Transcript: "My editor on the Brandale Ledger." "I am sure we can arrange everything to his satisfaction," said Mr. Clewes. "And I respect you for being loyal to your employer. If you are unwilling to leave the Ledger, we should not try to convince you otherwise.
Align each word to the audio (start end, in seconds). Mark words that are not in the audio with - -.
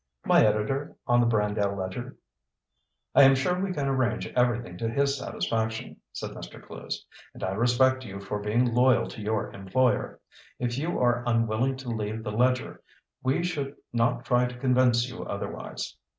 "My 0.25 0.43
editor 0.43 0.95
on 1.05 1.19
the 1.19 1.27
Brandale 1.27 1.77
Ledger." 1.77 2.17
"I 3.13 3.21
am 3.21 3.35
sure 3.35 3.59
we 3.59 3.71
can 3.71 3.87
arrange 3.87 4.25
everything 4.35 4.75
to 4.79 4.89
his 4.89 5.15
satisfaction," 5.15 5.97
said 6.11 6.31
Mr. 6.31 6.59
Clewes. 6.59 7.05
"And 7.35 7.43
I 7.43 7.51
respect 7.51 8.03
you 8.03 8.19
for 8.19 8.39
being 8.39 8.73
loyal 8.73 9.07
to 9.09 9.21
your 9.21 9.51
employer. 9.53 10.19
If 10.57 10.75
you 10.79 10.97
are 10.97 11.21
unwilling 11.27 11.77
to 11.77 11.89
leave 11.89 12.23
the 12.23 12.31
Ledger, 12.31 12.81
we 13.21 13.43
should 13.43 13.75
not 13.93 14.25
try 14.25 14.47
to 14.47 14.57
convince 14.57 15.07
you 15.07 15.23
otherwise. 15.23 15.95